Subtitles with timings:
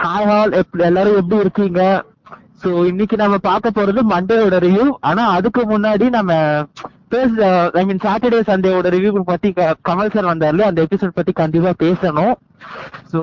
[0.00, 1.80] Hi hall எல்லாரும் எப்படி இருக்கீங்க?
[2.62, 6.32] சோ இன்னைக்கு நம்ம பார்க்க போறது மண்டேயோட ரிவ்யூ ஆனா அதுக்கு முன்னாடி நம்ம
[7.08, 11.72] பேச ஐ மீன் சாட்டர்டே சண்டேவோட ரிவ்யூ பத்தி க- கமல் சார் வந்தார்ல அந்த எபிசோட் பத்தி கண்டிப்பா
[11.78, 12.34] பேசணும்.
[13.12, 13.20] சோ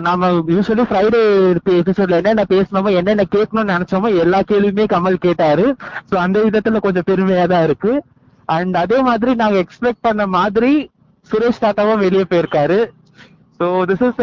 [0.00, 1.20] நாம யூஸ்வலி ஃப்ரைடே
[1.78, 5.66] எபிசோட்ல என்னென்ன பேசணுமோ என்னென்ன கேட்கணும்னு நினைச்சோமோ எல்லா கேள்வியுமே கமல் கேட்டாரு.
[6.10, 7.92] சோ அந்த விதத்துல கொஞ்சம் பெருமையா தான் இருக்கு.
[8.48, 10.72] அண்ட் அதே மாதிரி நாங்க எக்ஸ்பெக்ட் பண்ண மாதிரி
[11.30, 12.78] சுரேஷ் தாத்தாவும் வெளியே போயிருக்காரு.
[13.60, 14.20] சோ திஸ் இஸ்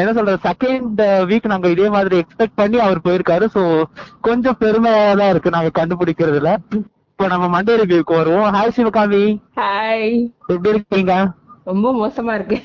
[0.00, 1.00] என்ன சொல்றது செகண்ட்
[1.30, 3.46] வீக் நாங்க இதே மாதிரி எக்ஸ்பெக்ட் பண்ணி அவர் போயிருக்காரு.
[3.56, 3.62] சோ
[4.28, 5.54] கொஞ்சம் பெருமையா தான் இருக்கு.
[5.56, 6.52] நாங்க கண்டுபிடிக்கிறதுல.
[7.12, 8.48] இப்போ நம்ம மண்டே ரிவ்யூக்கு வருவோம்.
[8.56, 9.24] ஹாய் சிவகாமி.
[9.60, 10.10] ஹாய்
[10.52, 11.14] எப்படி இருக்கீங்க?
[11.70, 12.56] ரொம்ப மோசமா இருக்கு.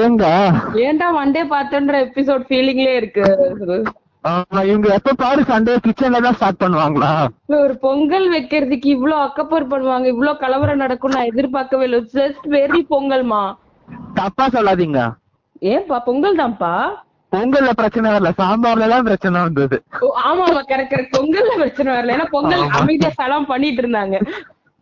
[0.00, 0.24] ஏங்க?
[0.86, 3.26] ஏன்டா மண்டே பார்த்தோன்ற எபிசோட் ஃபீலிங்லயே இருக்கு.
[4.70, 7.10] இவங்க எப்ப பாரு சண்டே கிச்சன்ல தான் ஸ்டார்ட் பண்ணுவாங்களா?
[7.64, 10.06] ஒரு பொங்கல் வைக்கிறதுக்கு இவ்ளோ அக்கப்போர் பண்ணுவாங்க.
[10.14, 12.00] இவ்ளோ கலவரம் நடக்கும் நான் எதிர்பார்க்கவே இல்லை.
[12.18, 13.42] ஜஸ்ட் வெரி பொங்கல்மா?
[14.14, 15.00] தப்பா சொல்லாதீங்க.
[15.62, 16.72] ஏன்பா பொங்கல் தான்ப்பா?
[17.32, 19.76] பொங்கல்ல பிரச்சனை வரல சாம்பார்ல தான் பிரச்சனை வந்தது.
[20.28, 22.14] ஆமா ஆமா கரெக்ட் கரெக்ட் பொங்கல்ல பிரச்சனை வரல.
[22.16, 22.64] ஏன்னா பொங்கல்.
[22.80, 24.18] அமைதியா சலாம் பண்ணிட்டு இருந்தாங்க.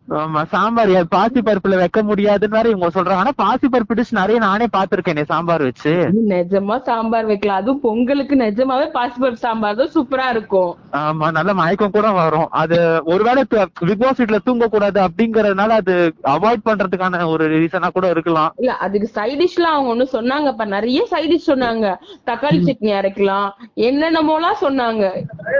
[0.07, 3.21] ஆமா சாம்பார் பாசி பருப்புல வைக்க முடியாதுன்னு வேற இவங்க சொல்றாங்க.
[3.23, 5.93] ஆனா பாசி பருப்பு டிஷ் நிறைய நானே பாத்திருக்கேனே சாம்பார் வச்சு.
[6.31, 7.59] நிஜமா சாம்பார் வைக்கலாம்.
[7.61, 10.71] அதுவும் பொங்கலுக்கு நிஜமாவே பாசிபருப்பு சாம்பார் தான் சூப்பரா இருக்கும்.
[11.01, 12.49] ஆமா நல்ல மயக்கம் கூட வரும்.
[12.61, 12.77] அது
[13.13, 13.43] ஒருவேளை
[13.81, 15.95] பிக் பாஸ் வீட்ல தூங்க கூடாது அப்படிங்கறதுனால அது
[16.33, 18.51] அவாய்ட் பண்றதுக்கான ஒரு ரீசனா கூட இருக்கலாம்.
[18.61, 20.67] இல்ல அதுக்கு சைட் டிஷ்லாம் அவங்க ஒண்ணு சொன்னாங்கப்பா.
[20.75, 21.87] நிறைய சைட் டிஷ் சொன்னாங்க.
[22.31, 23.49] தக்காளி சட்னி அரைக்கலாம்.
[23.89, 25.03] என்னென்னமோலாம் சொன்னாங்க.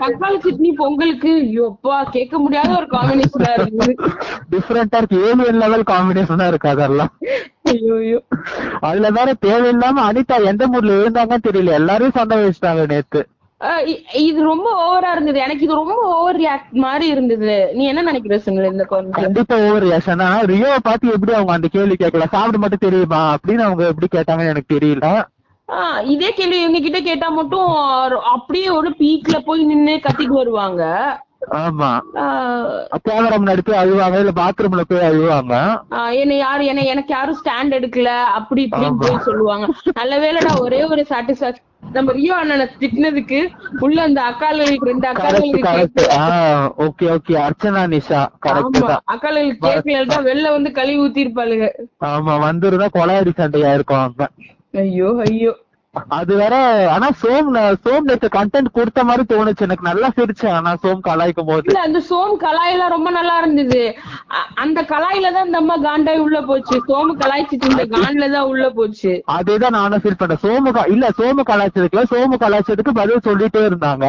[0.03, 3.51] தக்காளி சட்னி பொங்கலுக்கு ஐயோப்பா கேட்க முடியாத ஒரு காம்பினேஷனா
[4.51, 5.17] டிஃப்ரெண்டா இருக்கு.
[5.29, 7.11] ஏலியன் லெவல் காம்பினேஷனா இருக்கு அதெல்லாம்.
[7.63, 8.21] ஐயோ
[8.79, 11.77] அதுல வேற தேவையில்லாம அனிதா எந்த மூட்ல இருந்தாங்கன்னு தெரியல.
[11.81, 13.21] எல்லாரையும் சண்டை வச்சுட்டாங்க நேத்து.
[14.21, 15.39] இது ரொம்ப ஓவரா இருந்தது.
[15.39, 17.53] எனக்கு இது ரொம்ப ஓவர் ரியாக்ட் மாதிரி இருந்தது.
[17.73, 21.95] நீ என்ன நினைக்கிற சுனில் இந்த கண்டிப்பா ஓவர் ரியாக்ஷன் ஆனா ரியோவை பார்த்து எப்படி அவங்க அந்த கேள்வி
[21.99, 22.27] கேட்கல?
[22.31, 23.21] சாப்பிட மட்டும் தெரியுமா?
[23.35, 25.07] அப்படின்னு அவங்க எப்படி கேட்டாங்கன்னு எனக்கு தெரியல.
[25.69, 27.69] ஆஹ் இதே கேள்வி இவங்க கிட்ட கேட்டா மட்டும்
[28.33, 30.83] அப்படியே ஒரு பீக்ல போய் நின்னு கத்திட்டு வருவாங்க.
[31.57, 31.89] ஆமா.
[33.05, 35.53] கேமரா முன்னாடி போய் அழுவாங்க இல்ல பாத்ரூம்ல போய் அழுவாங்க.
[36.21, 39.01] என்ன யாரு என்ன எனக்கு யாரும் ஸ்டாண்ட் எடுக்கல அப்படி இப்படின்னு.
[39.03, 39.67] போய் சொல்லுவாங்க.
[39.99, 43.39] நல்ல வேளைடா ஒரே ஒரு சாட்டிஸ்பாக்சன் நம்ம ரியோ அண்ணனை திட்டினதுக்கு
[43.81, 46.05] உள்ள அந்த அக்காளுக்கு ரெண்டு அக்காளுக்கு
[46.85, 48.79] okay okay Archana Nisha correct
[49.13, 51.67] அக்காளுக்கு கேட்கலன்னா வெளில வந்து கழுவி ஊத்தி இருப்பாளுங்க
[52.09, 54.15] ஆமா வந்திருந்தா கொலாயடி சண்டையா இருக்கும்
[54.81, 55.51] ஐயோ ஐயோ.
[56.17, 56.55] அது வேற
[56.93, 57.49] ஆனா சோம்
[57.83, 59.65] சோம் நேத்து கண்டென்ட் கொடுத்த மாதிரி தோணுச்சு.
[59.65, 60.55] எனக்கு நல்லா சிரிச்சேன்.
[60.59, 61.67] ஆனா சோம் கலாய்க்கும் போது.
[61.69, 63.81] இல்ல அந்த சோம் கலாயெல்லாம் ரொம்ப நல்லா இருந்தது.
[64.63, 66.77] அந்த கலாயில தான் இந்த அம்மா காண்டாய் உள்ள போச்சு.
[66.87, 69.11] சோமு கலாய்ச்சிட்டு இந்த காண்ல தான் உள்ள போச்சு.
[69.35, 74.07] அதேதான் நானும் ஃபீல் பண்ணேன் சோமு இல்ல சோமு கலாய்ச்சதுக்குல சோமு கலாய்ச்சதுக்கு பதில் சொல்லிட்டே இருந்தாங்க.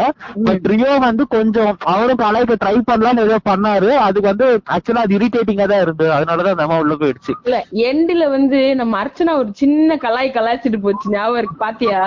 [0.48, 3.92] பட் ரியோ வந்து கொஞ்சம் அவரும் கலாய்க்க ட்ரை பண்ணலாம்னு ஏதோ பண்ணாரு.
[4.06, 6.12] அதுக்கு வந்து ஆக்சுவலா அது இரிட்டேட்டிங்கா தான் இருந்தது.
[6.16, 7.34] அதனாலதான் அந்த அம்மா உள்ள போயிடுச்சு.
[7.46, 11.14] இல்ல எண்டுல வந்து நம்ம அர்ச்சனா ஒரு சின்ன கலாய் கலாய்ச்சிட்டு போச்சு.
[11.18, 11.60] ஞாபகம் இருக்கு.
[11.78, 12.00] 点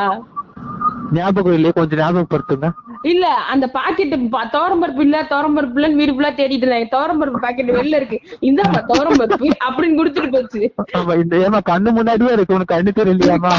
[1.16, 2.68] ஞாபகம் இல்லையே கொஞ்சம் ஞாபகப்படுத்துங்க.
[3.12, 4.14] இல்ல அந்த பாக்கெட்
[4.56, 8.18] தோரம்பருப்பு இல்ல தோரம்பருப்பு இல்லன்னு வீடு ஃபுல்லா தேடிட்டு இருந்தாங்க தோரம்பருப்பு பாக்கெட் வெளில இருக்கு.
[8.50, 10.62] இந்த தோரம்பருப்பு அப்படின்னு குடுத்துட்டு போச்சு.
[11.00, 13.54] ஆமா இந்த ஏமா கண்ணு முன்னாடியே இருக்கு உனக்கு கண்ணு தெரியலையாமா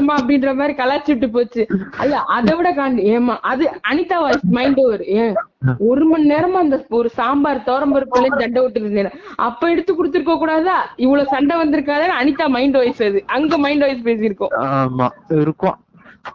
[0.00, 1.62] அம்மா அப்படின்ற மாதிரி கலாச்சிட்டு போச்சு.
[2.02, 5.34] அல்ல அதை விட காண்டி ஏமா அது அனிதா வாய்ஸ் மைண்ட் ஓவர் ஏன்
[5.90, 9.12] ஒரு மணி நேரமா அந்த ஒரு சாம்பார் தோரம்பருப்புல சண்டை விட்டு இருந்தேன்
[9.48, 10.76] அப்ப எடுத்து கொடுத்துருக்க கூடாதா?
[11.04, 13.20] இவ்வளவு சண்டை வந்திருக்காத அனிதா மைண்ட் வாய்ஸ் அது.
[13.36, 14.52] அங்க மைண்ட் வாய்ஸ் பேசியிருக்கோம்.
[14.80, 15.08] ஆமா
[15.44, 15.78] இருக்கும்.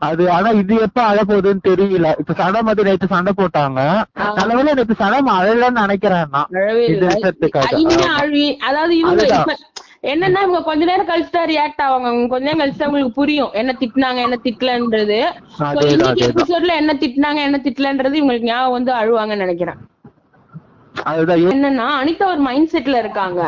[0.07, 2.07] அது ஆனா இது எப்ப அழ போகுதுன்னு தெரியல.
[2.21, 3.79] இப்ப சண்டை மாதிரி நேத்து சண்டை போட்டாங்க.
[4.39, 7.09] நல்லவேளை நேத்து சண்டை அழலன்னு நினைக்கிறேன் நான் அழவே இது இல்ல.
[7.13, 7.71] விஷயத்துக்காக.
[7.83, 9.55] இனிமே அழி அதாவது இவங்க
[10.11, 13.53] என்னன்னா இவங்க கொஞ்ச நேரம் கழிச்சு தான் ரியாக்ட் ஆவாங்க கொஞ்ச நேரம் கழிச்சு தான் உங்களுக்கு புரியும்.
[13.61, 15.17] என்ன திட்டினாங்க என்ன திட்டலன்றது.
[15.93, 16.25] இன்னைக்கு.
[16.27, 19.79] எபிசோட்ல என்ன திட்டினாங்க என்ன திட்டலன்றது இவங்களுக்கு ஞாபகம் வந்து அழுவாங்கன்னு நினைக்கிறேன்.
[21.53, 23.41] என்னன்னா அனிதா ஒரு மைண்ட் செட்ல இருக்காங்க.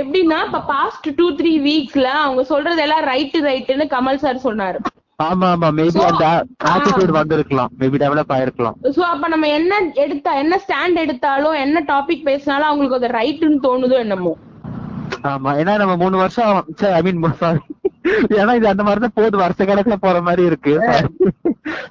[0.00, 4.78] எப்படின்னா இப்ப பாஸ்ட் டூ த்ரீ வீக்ஸ்ல அவங்க சொல்றது எல்லாம் ரைட்டு ரைட்டுன்னு கமல் சார் சொன்னாரு.
[5.18, 6.24] ஆமா ஆமா மேபி அந்த.
[6.72, 7.70] ஆட்டிடியூட் வந்திருக்கலாம்.
[7.80, 8.76] Maybe develop ஆயிருக்கலாம்.
[8.96, 13.98] சோ அப்ப நம்ம என்ன எடுத்தா என்ன ஸ்டாண்ட் எடுத்தாலும் என்ன டாபிக் பேசினாலும் அவங்களுக்கு அது ரைட்டுன்னு தோணுதோ
[14.04, 14.34] என்னமோ.
[15.32, 16.54] ஆமா ஏன்னா நம்ம மூணு வருஷம்
[16.98, 17.62] ஐ மீன் சாரி
[18.40, 19.36] ஏன்னா இது அந்த மாதிரி தான் போகுது.
[19.44, 20.74] வருஷ கணக்குல போற மாதிரி இருக்கு.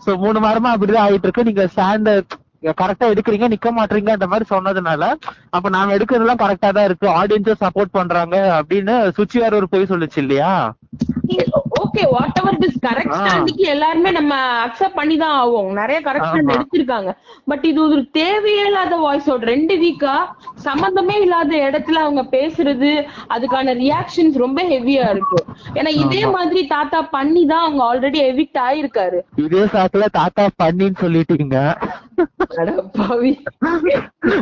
[0.06, 1.48] சோ மூணு வாரமா அப்படிதான் ஆயிட்டு இருக்கு.
[1.50, 2.10] நீங்க ஸ்டாண்ட்
[2.82, 5.04] கரெக்டா எடுக்கிறீங்க நிக்க மாட்டீங்க அந்த மாதிரி சொன்னதுனால
[5.56, 7.08] அப்ப நாம எடுக்கிறதெல்லாம் கரெக்டா தான் இருக்கு.
[7.22, 10.52] ஆடியன்ஸும் சப்போர்ட் பண்றாங்க அப்படின்னு சுச்சி வேற ஒரு பொய் சொல்லுச்சு இல்லையா?
[11.94, 13.18] Okay whatever this correct ஆ.
[13.18, 16.54] ஸ்டாண்டுக்கு எல்லாருமே நம்ம அக்செப்ட் பண்ணி தான் ஆவோம் நிறைய கரெக்ட் ஸ்டாண்ட்.
[16.56, 17.10] எடுத்திருக்காங்க
[17.48, 20.16] பட் இது ஒரு தேவையே இல்லாத வாய்ஸ் அவுட் ரெண்டு வீக்கா
[20.66, 22.92] சம்பந்தமே இல்லாத இடத்துல அவங்க பேசுறது
[23.36, 25.40] அதுக்கான ரியாக்ஷன்ஸ் ரொம்ப ஹெவியா இருக்கு
[25.78, 26.24] ஏன்னா இதே.
[26.34, 31.58] மாதிரி தாத்தா பண்ணி தான் அவங்க ஆல்ரெடி எவிக்ட் ஆயிருக்காரு இதே சாக்குல தாத்தா பண்ணின்னு சொல்லிட்டீங்க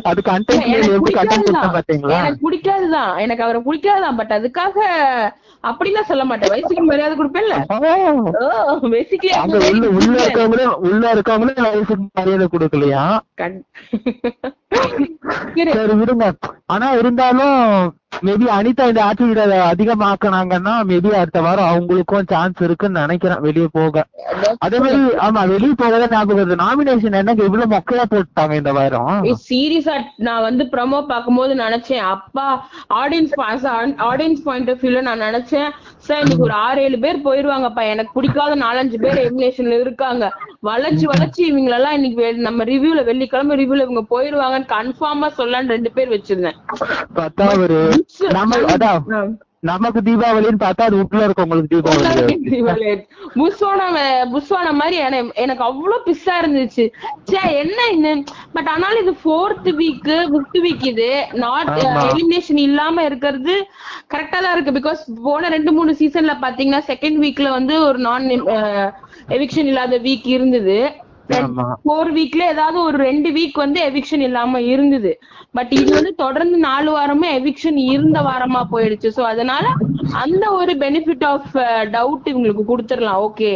[0.03, 0.21] அது
[0.63, 3.17] எனக்கு பிடிக்காதுதான்.
[3.17, 4.17] எனக்கு அவரை பிடிக்காதுதான்.
[4.17, 4.77] பட் அதுக்காக
[5.63, 6.49] அப்படிலாம் சொல்ல மாட்டேன்.
[6.49, 7.55] வயசுக்கு மரியாதை கொடுப்பேன்ல.
[8.93, 9.31] பேசிக்கலி
[9.71, 13.03] உள்ள உள்ள இருக்கவங்களே உள்ள இருக்கவங்களே வயசுக்கு மரியாதை கொடுக்கலையா?
[15.55, 16.25] சரி விடுங்க.
[16.65, 17.57] ஆனா இருந்தாலும்
[18.11, 23.39] மேபி அனிதா இந்த ஆட்டிடியூட அதிகமாக்குனாங்கன்னா மேபி அடுத்த வாரம் அவங்களுக்கும் சான்ஸ் இருக்குன்னு நினைக்கிறேன்.
[23.39, 24.03] வெளிய போக.
[24.65, 26.57] அதே மாதிரி ஆமா வெளிய போகதான் ஞாபகம் வருது.
[26.63, 27.43] நாமினேஷன் என்னங்க?
[27.43, 29.23] இவ்வளவு மொக்கையா போட்டாங்க இந்த வாரம்.
[29.49, 32.03] சீரியஸா நான் வந்து ப்ரமோ பார்க்கும்போது நினைச்சேன்.
[32.15, 32.47] அப்பா
[33.01, 33.33] ஆடியன்ஸ்
[34.11, 35.69] ஆடியன்ஸ் பாயிண்ட் ஆஃப் வியூல நான் நினைச்சேன்.
[36.07, 37.83] சார் இன்னைக்கு ஒரு ஆறு ஏழு பேர் போயிருவாங்கப்பா.
[37.93, 40.25] எனக்கு பிடிக்காத நாலஞ்சு பேர் எலிமினேஷன்ல இருக்காங்க.
[40.65, 46.59] வளைச்சு வளைச்சு இவங்களெல்லாம் இன்னைக்கு நம்ம ரிவ்யூல வெள்ளிக்கிழமை ரிவ்யூல இவங்க போயிருவாங்கன்னு கன்ஃபார்மா சொல்லலான்னு ரெண்டு பேர் வச்சிருந்தேன்.
[49.63, 51.79] நமக்கு தீபாவளின்னு பார்த்தா அது உள்ள இருக்கவங்களுக்கு
[52.45, 53.07] தீபாவளி.
[53.35, 53.99] புஸ்வானா
[54.33, 56.91] புஸ்வானா மாதிரி என- எனக்கு அவ்வளவு பிஸ்ஸா இருந்துச்சு.
[57.31, 61.27] ச்சே என்ன இந்த பட் ஆனாலும் இது ஃபோர்த் வீக் ஃபிஃப்த் வீக் இது.
[61.33, 61.67] நாட்.
[61.67, 63.65] எலிமினேஷன் இல்லாம இருக்கிறது
[64.13, 64.71] கரெக்டா தான் இருக்கு.
[64.71, 70.91] பிகாஸ் போன ரெண்டு மூணு சீசன்ல பாத்தீங்கன்னா செகண்ட் வீக்ல வந்து ஒரு நான் எவிக்ஷன் இல்லாத வீக் இருந்தது.
[71.83, 75.11] ஃபோர் வீக்ல ஏதாவது ஒரு ரெண்டு வீக் வந்து எவிக்ஷன் இல்லாம இருந்தது.
[75.51, 79.09] பட் இது வந்து தொடர்ந்து நாலு வாரமே எவிக்ஷன் இருந்த வாரமா போயிடுச்சு.
[79.17, 79.65] சோ அதனால
[80.23, 81.51] அந்த ஒரு பெனிஃபிட் ஆஃப்
[81.95, 83.21] டவுட் இவங்களுக்கு கொடுத்துடலாம்.
[83.27, 83.53] ஓகே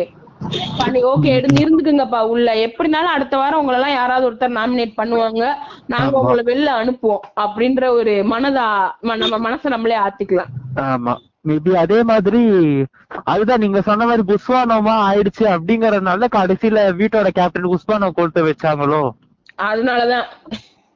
[0.77, 2.53] பண்ணி ஓகே எடுத்து இருந்துக்குங்கப்பா உள்ள.
[2.67, 5.41] எப்படினாலும் அடுத்த வாரம் உங்களை எல்லாம் யாராவது ஒருத்தர் நாமினேட் பண்ணுவாங்க.
[5.85, 6.17] நாங்க.
[6.19, 7.23] உங்களை வெளில அனுப்புவோம்.
[7.39, 8.67] அப்படின்ற ஒரு மனதா
[9.01, 10.51] நம்ம மனசை நம்மளே ஆத்திக்கலாம்.
[10.85, 11.13] ஆமா.
[11.45, 12.41] மேபி அதே மாதிரி
[13.23, 19.09] அதுதான் நீங்க சொன்ன மாதிரி புஸ்வானமா ஆயிடுச்சு அப்படிங்கறதுனால கடைசியில வீட்டோட கேப்டன் புஸ்வானம் கொண்டு வச்சாங்களோ?
[19.61, 20.25] அதனாலதான்.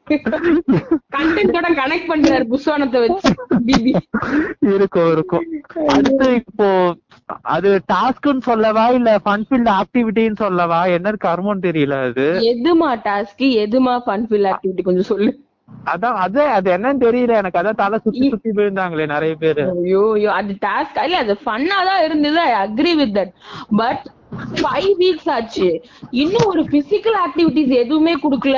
[1.16, 3.34] கண்டென்ட்டோட கனெக்ட் பண்றாரு புஸ்வானத்தை வச்சு
[3.68, 3.92] பிபி.
[4.75, 5.46] இருக்கும் இருக்கும்.
[5.88, 6.96] அடுத்து இப்போ
[7.42, 10.86] அது டாஸ்க்னு சொல்லவா இல்ல ஃபன்ஃபில்ட் ஆக்டிவிட்டின்னு சொல்லவா?
[10.86, 12.25] என்ன கர்மம் தெரியல அது.
[12.54, 15.31] எதுமா டாஸ்க் எதுமா ஃபன் ஃபில் ஆக்டிவிட்டி கொஞ்சம் சொல்லு.
[15.94, 17.36] அதான் அது அது என்னன்னு தெரியல.
[17.42, 19.63] எனக்கு அதான் தலை சுத்தி சுத்தி விழுந்தாங்களே நிறைய பேரு.
[19.83, 22.39] ஐயோ ஐயோ அது டாஸ்க் இல்ல அது ஃபன்னா தான் இருந்தது.
[22.39, 23.31] I agree with that
[23.81, 24.04] but
[24.62, 25.68] five weeks ஆச்சு.
[26.21, 28.57] இன்னும் ஒரு பிசிக்கல் ஆக்டிவிட்டிஸ் எதுவுமே குடுக்கல.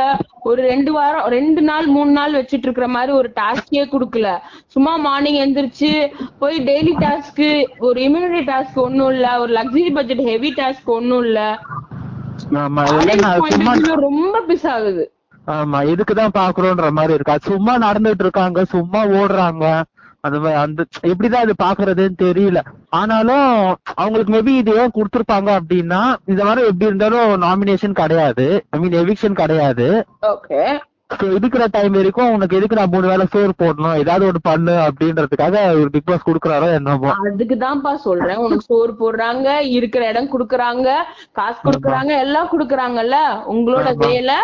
[0.50, 4.30] ஒரு ரெண்டு வாரம் ரெண்டு நாள் மூணு நாள் வச்சிட்டு இருக்கிற மாதிரி ஒரு டாஸ்கே குடுக்கல.
[4.68, 5.92] சும்மா மார்னிங் எந்திரிச்சு
[6.42, 7.46] போய் டெய்லி டாஸ்க்
[7.80, 9.28] ஒரு இம்யூனிட்டி டாஸ்க் ஒண்ணும் இல்ல.
[9.40, 11.40] ஒரு லக்ஸரி பட்ஜெட் ஹெவி டாஸ்க் ஒண்ணும் இல்ல.
[14.08, 15.06] ரொம்ப பிஸ் ஆகுது.
[15.48, 17.38] ஆமா இதுக்குதான் பாக்குறோன்ற மாதிரி இருக்கா?
[17.42, 19.82] சும்மா நடந்துட்டு இருக்காங்க சும்மா ஓடுறாங்க.
[20.20, 22.60] அந்த அந்த எப்படிதான் இது பாக்குறதுன்னு தெரியல.
[22.90, 28.66] ஆனாலும் அவங்களுக்கு மேபி இது ஏன் கொடுத்துருப்பாங்க அப்படின்னா இந்த வாரம் எப்படி இருந்தாலும் நாமினேஷன் கிடையாது.
[28.70, 30.06] ஐ மீன் எவிக்ஷன் கிடையாது.
[30.22, 30.80] ஓகே
[31.20, 33.98] இருக்கிற டைம் வரைக்கும் உனக்கு எதுக்கு நான் மூணு வேளை சோறு போடணும்?
[33.98, 37.14] ஏதாவது ஒண்ணு பண்ணு அப்படின்றதுக்காக ஒரு பிக் பாஸ் குடுக்குறாரோ என்னமோ.
[37.30, 38.36] அதுக்கு தான்ப்பா சொல்றேன்.
[38.36, 40.94] உனக்கு சோறு போடுறாங்க இருக்கிற இடம் குடுக்குறாங்க
[41.32, 43.16] காசு குடுக்குறாங்க எல்லாம் குடுக்குறாங்கல்ல?
[43.50, 43.94] உங்களோட.
[43.96, 44.36] வேலை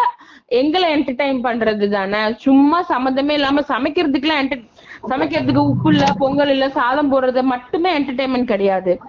[0.46, 4.68] எங்களை என்டர்டைன் பண்றது தானே சும்மா சம்மந்தமே இல்லாம சமைக்கிறதுக்குலாம் enter-
[5.08, 9.00] சமைக்கிறதுக்கு உப்பு இல்ல பொங்கல் இல்ல சாதம் போடுறது மட்டுமே என்டர்டைன்மெண்ட் கிடையாது.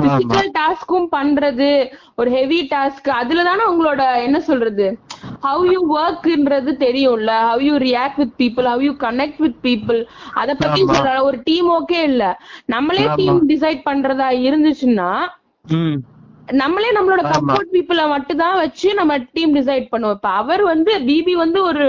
[0.00, 4.98] பிசிக்கல் டாஸ்க்கும் பண்றது ஒரு ஹெவி டாஸ்க் அதுல தானே உங்களோட என்ன சொல்றது?
[5.44, 7.30] ஹவ் யூ ஒர்க்ன்றது தெரியும்ல?
[7.48, 10.00] How you react with people how you connect with people
[10.42, 10.82] அத பத்தி.
[10.90, 12.24] சொல்ற ஒரு டீம் ஓகே இல்ல.
[12.74, 13.04] நம்மளே.
[13.20, 15.10] டீம் டிசைட் பண்றதா இருந்துச்சுன்னா
[16.58, 17.20] நம்மளே நம்மளோட.
[17.30, 20.16] கம்ஃபர்ட் பீப்புள மட்டும் தான் வச்சு நம்ம டீம் டிசைட் பண்ணுவோம்.
[20.18, 21.86] இப்ப அவர் வந்து பிபி வந்து ஒரு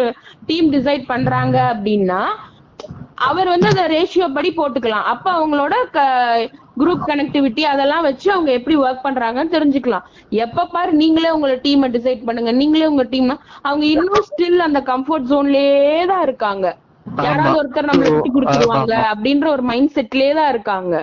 [0.48, 2.22] டீம் டிசைட் பண்றாங்க அப்படின்னா
[3.26, 5.06] அவர் வந்து அந்த ரேஷியோ படி போட்டுக்கலாம்.
[5.12, 5.76] அப்ப அவங்களோட
[6.82, 10.08] குரூப் கனெக்டிவிட்டி அதெல்லாம் வச்சு அவங்க எப்படி ஒர்க் பண்றாங்கன்னு தெரிஞ்சுக்கலாம்.
[10.46, 12.52] எப்ப பாரு நீங்களே உங்களோட டீமை டிசைட் பண்ணுங்க.
[12.62, 13.32] நீங்களே உங்க டீம்
[13.68, 16.68] அவங்க இன்னும் ஸ்டில் அந்த கம்ஃபர்ட் ஜோன்லயே தான் இருக்காங்க.
[17.26, 20.94] யாராவது ஒருத்தர் நம்மள விட்டு கொடுத்துருவாங்க அப்படின்ற ஒரு மைண்ட் செட்லயே தான் இருக்காங்க.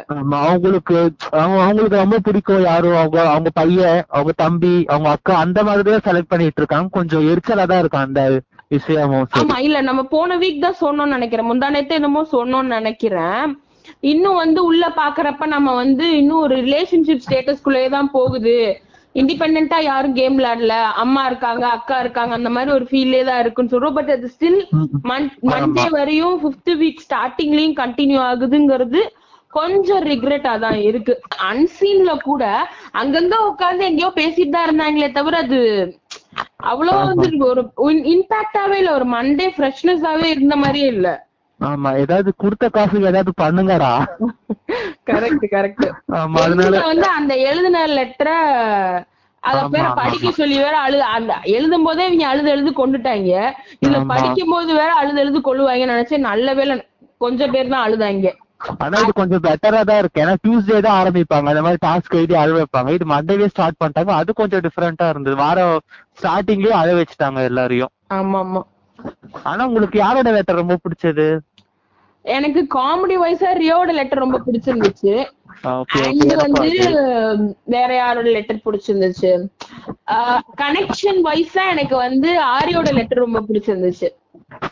[0.48, 0.96] அவங்களுக்கு
[1.42, 6.06] அவங்க அவங்களுக்கு ரொம்ப பிடிக்கும் யாரும் அவங்க அவங்க பையன் அவங்க தம்பி அவங்க அக்கா அந்த மாதிரி தான்
[6.08, 6.90] செலக்ட் பண்ணிட்டு இருக்காங்க.
[6.98, 8.22] கொஞ்சம் எரிச்சலா தான் இருக்கும் அந்த
[9.40, 11.48] ஆமா இல்ல நம்ம போன வீக் தான் சொன்னோம்னு நினைக்கிறேன்.
[11.50, 13.44] முந்தானத்தை என்னமோ சொன்னோம்னு நினைக்கிறேன்.
[14.12, 18.56] இன்னும் வந்து உள்ள பாக்குறப்ப நம்ம வந்து இன்னும் ஒரு ரிலேஷன்ஷிப் ஸ்டேட்டஸ்குள்ளேயே தான் போகுது.
[19.14, 20.76] இண்டிபெண்டா யாரும் கேம் விளையாடல.
[21.02, 23.96] அம்மா இருக்காங்க அக்கா இருக்காங்க அந்த மாதிரி ஒரு ஃபீல்லே தான் இருக்குன்னு சொல்றோம்.
[23.98, 24.60] பட் அது ஸ்டில்
[25.50, 29.02] மண்டே வரையும் ஃபிஃப்த் வீக் ஸ்டார்டிங்லயும் கண்டினியூ ஆகுதுங்கிறது
[29.52, 31.14] கொஞ்சம் ரிக்ரெட்டா தான் இருக்கு.
[31.50, 32.44] அன்சீன்ல கூட
[33.00, 35.60] அங்கங்க உட்கார்ந்து எங்கேயோ பேசிட்டு தான் இருந்தாங்களே தவிர அது
[36.64, 37.62] அவ்வளவு வந்து ஒரு
[38.12, 41.08] இம்பாக்டாவே இல்ல ஒரு மண்டே ஃப்ரெஷ்னஸாவே இருந்த மாதிரியே இல்ல.
[41.60, 43.90] ஆமா ஏதாவது கொடுத்த காசுக்கு ஏதாவது பண்ணுங்கடா.
[45.10, 45.84] கரெக்ட் கரெக்ட்
[46.18, 48.38] ஆமா அதனால வந்து அந்த எழுதின லெட்டரை
[49.42, 53.30] அத பேர படிக்க சொல்லி வேற அழு அந்த எழுதும் போதே இவங்க அழுது எழுது கொண்டுட்டாங்க.
[53.82, 53.98] இதுல.
[54.12, 56.28] படிக்கும் போது வேற அழுது எழுது கொள்ளுவாங்க நினைச்சேன்.
[56.30, 56.74] நல்ல வேளை
[57.20, 58.28] கொஞ்சம் பேர் தான் அழுதாங்க.
[58.84, 60.22] ஆனா இது கொஞ்சம் பெட்டரா தான் இருக்கு.
[60.24, 61.48] ஏன்னா டியூஸ்டே தான் ஆரம்பிப்பாங்க.
[61.52, 62.90] அந்த மாதிரி டாஸ்க் எழுதி அழ வைப்பாங்க.
[62.96, 64.12] இது மண்டேவே ஸ்டார்ட் பண்ணிட்டாங்க.
[64.20, 65.36] அது கொஞ்சம் டிஃபரெண்டா இருந்தது.
[65.44, 65.74] வாரம்
[66.20, 67.92] ஸ்டார்டிங்லயே அழ வச்சுட்டாங்க எல்லாரையும்.
[68.18, 68.62] ஆமா ஆமா
[69.50, 71.26] ஆனா உங்களுக்கு யாரோட லெட்டர் ரொம்ப பிடிச்சது?
[72.24, 75.14] எனக்கு காமெடி வைஸா ரியோட லெட்டர் ரொம்ப பிடிச்சிருந்துச்சு.
[76.06, 76.70] அண்ட் வந்து
[77.74, 79.32] வேற யாரோட லெட்டர் பிடிச்சிருந்துச்சு?
[80.62, 84.08] கனெக்ஷன் வைஸா எனக்கு வந்து ஆரியோட லெட்டர் ரொம்ப பிடிச்சிருந்துச்சு.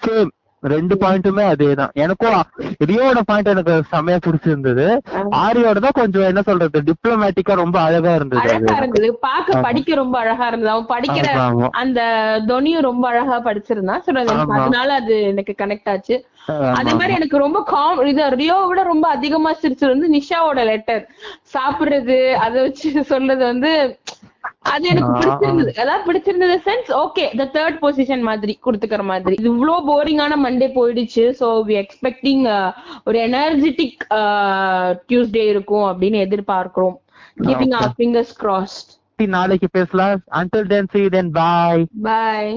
[0.07, 1.90] சேம் ரெண்டு பாயிண்ட்டுமே அதேதான்.
[1.92, 2.42] எனக்கும்
[2.85, 4.87] ரியோட பாயிண்ட் எனக்கு செமையா பிடிச்சிருந்தது.
[5.37, 8.52] ஆரியோட தான் கொஞ்சம் என்ன சொல்றது டிப்ளமேட்டிக்கா ரொம்ப அழகா இருந்தது அது.
[8.52, 9.19] அழகா இருந்தது.
[9.19, 10.73] பாக்க படிக்க ரொம்ப அழகா இருந்தது.
[10.73, 11.28] அவன் படிக்கிற.
[11.71, 12.00] அந்த
[12.47, 14.02] தொனியும் ரொம்ப அழகா படிச்சிருந்தான்.
[14.37, 14.54] ஆமா.
[14.54, 16.26] அதனால அது எனக்கு கனெக்ட் ஆச்சு.
[16.79, 21.05] அதே மாதிரி எனக்கு ரொம்ப காம் இது ரியோவை விட ரொம்ப அதிகமா சிரிச்சது வந்து நிஷாவோட லெட்டர்
[21.55, 23.73] சாப்பிடுறது அதை வச்சு சொல்றது வந்து
[24.73, 25.13] அது எனக்கு.
[25.13, 25.73] பிடிச்சிருந்தது.
[25.83, 29.35] அதாவது பிடிச்சிருந்தது sense okay the third position மாதிரி கொடுத்துக்கிற மாதிரி.
[29.39, 32.43] இது இவ்ளோ போரிங்கான மண்டே போயிடுச்சு சோ வி எக்ஸ்பெக்டிங்
[33.05, 34.03] ஒரு எனர்ஜெட்டிக்
[35.09, 36.97] டியூஸ்டே இருக்கும் அப்படின்னு எதிர்பார்க்கிறோம்.
[37.47, 37.83] Keeping Okay.
[37.83, 40.21] Our fingers crossed நாளைக்கு பேசலாம்.
[40.73, 41.29] Then see you then.
[41.31, 41.83] Bye.
[42.03, 42.53] Bye